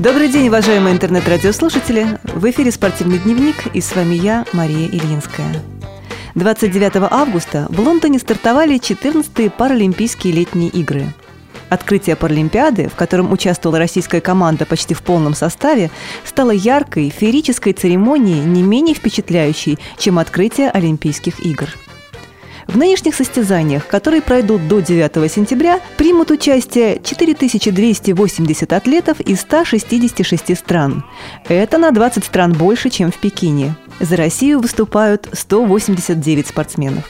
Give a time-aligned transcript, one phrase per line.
[0.00, 2.18] Добрый день, уважаемые интернет-радиослушатели!
[2.22, 5.62] В эфире «Спортивный дневник» и с вами я, Мария Ильинская.
[6.34, 11.04] 29 августа в Лондоне стартовали 14-е Паралимпийские летние игры.
[11.68, 15.90] Открытие Паралимпиады, в котором участвовала российская команда почти в полном составе,
[16.24, 21.68] стало яркой, феерической церемонией, не менее впечатляющей, чем открытие Олимпийских игр–
[22.70, 31.04] в нынешних состязаниях, которые пройдут до 9 сентября, примут участие 4280 атлетов из 166 стран.
[31.48, 33.74] Это на 20 стран больше, чем в Пекине.
[33.98, 37.04] За Россию выступают 189 спортсменов.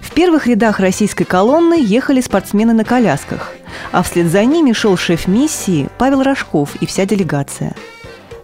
[0.00, 3.52] В первых рядах российской колонны ехали спортсмены на колясках,
[3.92, 7.74] а вслед за ними шел шеф миссии Павел Рожков и вся делегация–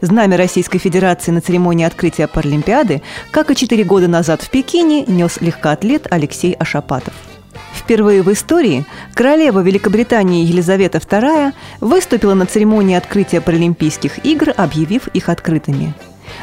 [0.01, 5.41] Знамя Российской Федерации на церемонии открытия Паралимпиады, как и четыре года назад в Пекине, нес
[5.41, 7.15] легкоатлет Алексей Ашапатов.
[7.75, 8.84] Впервые в истории
[9.15, 15.95] королева Великобритании Елизавета II выступила на церемонии открытия Паралимпийских игр, объявив их открытыми.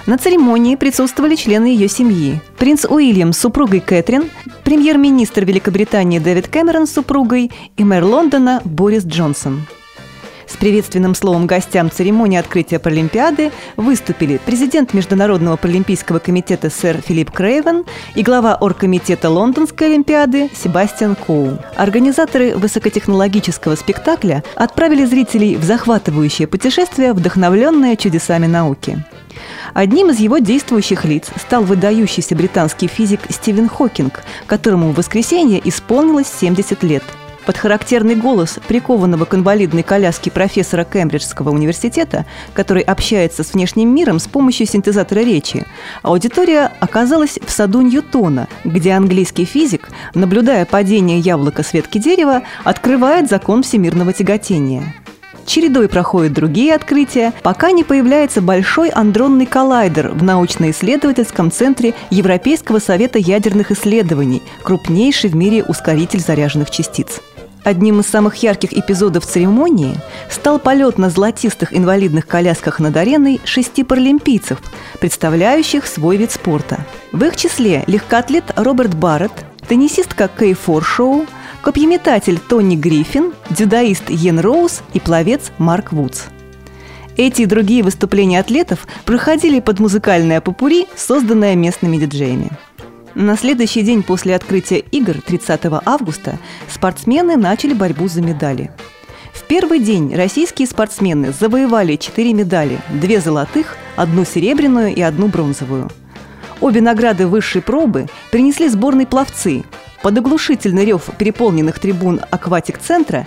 [0.07, 2.41] На церемонии присутствовали члены ее семьи.
[2.57, 4.29] Принц Уильям с супругой Кэтрин,
[4.63, 9.67] премьер-министр Великобритании Дэвид Кэмерон с супругой и мэр Лондона Борис Джонсон–
[10.47, 17.85] с приветственным словом гостям церемонии открытия Паралимпиады выступили президент Международного паралимпийского комитета сэр Филипп Крейвен
[18.15, 21.57] и глава оргкомитета Лондонской Олимпиады Себастьян Коу.
[21.75, 29.03] Организаторы высокотехнологического спектакля отправили зрителей в захватывающее путешествие, вдохновленное чудесами науки.
[29.73, 36.27] Одним из его действующих лиц стал выдающийся британский физик Стивен Хокинг, которому в воскресенье исполнилось
[36.27, 37.03] 70 лет–
[37.45, 44.19] под характерный голос прикованного к инвалидной коляске профессора Кембриджского университета, который общается с внешним миром
[44.19, 45.65] с помощью синтезатора речи,
[46.01, 53.29] аудитория оказалась в саду Ньютона, где английский физик, наблюдая падение яблока с ветки дерева, открывает
[53.29, 54.93] закон всемирного тяготения.
[55.45, 63.19] Чередой проходят другие открытия, пока не появляется большой андронный коллайдер в научно-исследовательском центре Европейского совета
[63.19, 67.21] ядерных исследований, крупнейший в мире ускоритель заряженных частиц.
[67.65, 69.97] Одним из самых ярких эпизодов церемонии
[70.29, 74.59] стал полет на золотистых инвалидных колясках над ареной шести паралимпийцев,
[74.99, 76.85] представляющих свой вид спорта.
[77.11, 81.25] В их числе легкоатлет Роберт Барретт, теннисистка Кей Форшоу,
[81.63, 86.25] копьеметатель Тони Гриффин, дзюдоист Йен Роуз и пловец Марк Вудс.
[87.17, 92.51] Эти и другие выступления атлетов проходили под музыкальное попури, созданное местными диджеями.
[93.15, 96.37] На следующий день после открытия игр, 30 августа,
[96.67, 98.71] спортсмены начали борьбу за медали.
[99.33, 105.89] В первый день российские спортсмены завоевали четыре медали– две золотых, одну серебряную и одну бронзовую.
[106.59, 109.63] Обе награды высшей пробы принесли сборной пловцы.
[110.01, 113.25] Под оглушительный рев переполненных трибун акватик-центра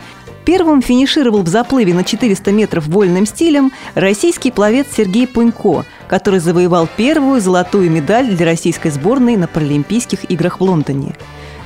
[0.48, 6.88] Первым финишировал в заплыве на 400 метров вольным стилем российский пловец Сергей Пунько, который завоевал
[6.96, 11.14] первую золотую медаль для российской сборной на Паралимпийских играх в Лондоне.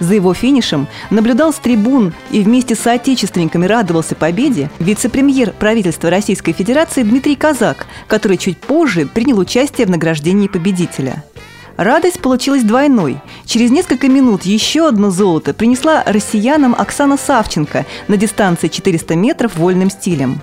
[0.00, 6.53] За его финишем наблюдал с трибун и вместе с соотечественниками радовался победе вице-премьер правительства Российской
[6.53, 11.24] Федерации Дмитрий Казак, который чуть позже принял участие в награждении победителя–
[11.76, 13.19] Радость получилась двойной.
[13.47, 19.91] Через несколько минут еще одно золото принесла россиянам Оксана Савченко на дистанции 400 метров вольным
[19.91, 20.41] стилем.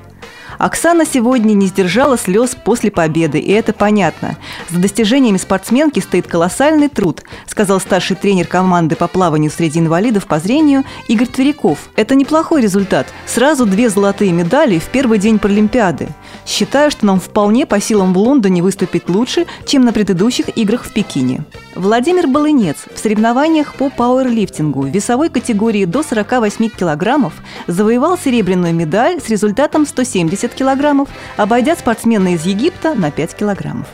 [0.60, 4.36] Оксана сегодня не сдержала слез после победы, и это понятно.
[4.70, 10.38] За достижениями спортсменки стоит колоссальный труд, сказал старший тренер команды по плаванию среди инвалидов по
[10.38, 11.90] зрению Игорь Тверяков.
[11.96, 13.08] Это неплохой результат.
[13.26, 16.10] Сразу две золотые медали в первый день Паралимпиады.
[16.46, 20.94] Считаю, что нам вполне по силам в Лондоне выступить лучше, чем на предыдущих играх в
[20.94, 21.44] Пекине.
[21.76, 27.34] Владимир Балынец в соревнованиях по пауэрлифтингу в весовой категории до 48 килограммов
[27.68, 33.88] завоевал серебряную медаль с результатом 170 килограммов, обойдя спортсмена из Египта на 5 килограммов.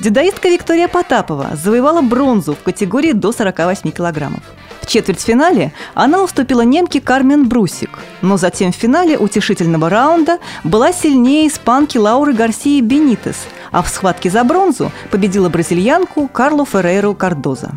[0.00, 4.42] Дзюдоистка Виктория Потапова завоевала бронзу в категории до 48 килограммов.
[4.82, 11.48] В четвертьфинале она уступила немке Кармен Брусик, но затем в финале утешительного раунда была сильнее
[11.48, 13.36] испанки Лауры Гарсии Бенитес,
[13.70, 17.70] а в схватке за бронзу победила бразильянку Карлу Феррейру Кардоза.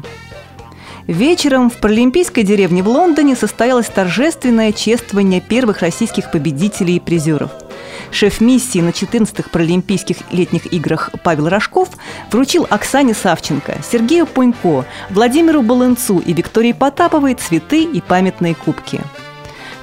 [1.05, 7.51] Вечером в паралимпийской деревне в Лондоне состоялось торжественное чествование первых российских победителей и призеров–
[8.11, 11.89] Шеф миссии на 14-х Паралимпийских летних играх Павел Рожков
[12.31, 19.01] вручил Оксане Савченко, Сергею Пунько, Владимиру Балынцу и Виктории Потаповой цветы и памятные кубки.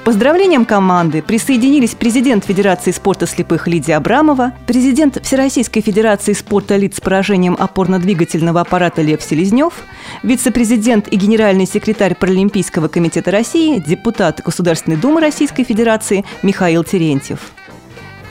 [0.03, 7.01] Поздравлениям команды присоединились президент Федерации спорта слепых Лидия Абрамова, президент Всероссийской Федерации спорта лиц с
[7.01, 9.73] поражением опорно-двигательного аппарата Лев Селезнев,
[10.21, 17.39] вице-президент и генеральный секретарь Паралимпийского комитета России, депутат Государственной Думы Российской Федерации Михаил Терентьев–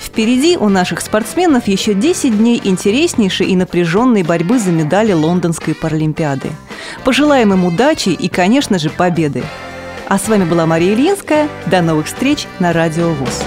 [0.03, 6.51] Впереди у наших спортсменов еще 10 дней интереснейшей и напряженной борьбы за медали Лондонской Паралимпиады.
[7.05, 9.45] Пожелаем им удачи и, конечно же, победы.
[10.09, 11.49] А с вами была Мария Ильинская.
[11.67, 13.43] До новых встреч на Радио ВОЗ.